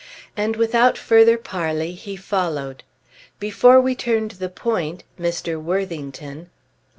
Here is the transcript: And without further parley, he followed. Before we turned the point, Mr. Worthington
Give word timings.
And 0.35 0.55
without 0.55 0.97
further 0.97 1.37
parley, 1.37 1.91
he 1.93 2.15
followed. 2.15 2.81
Before 3.39 3.79
we 3.79 3.93
turned 3.93 4.31
the 4.31 4.49
point, 4.49 5.03
Mr. 5.19 5.61
Worthington 5.61 6.49